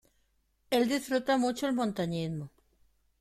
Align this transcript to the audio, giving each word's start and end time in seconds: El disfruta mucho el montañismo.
El 0.71 0.87
disfruta 0.89 1.37
mucho 1.37 1.67
el 1.67 1.73
montañismo. 1.73 2.49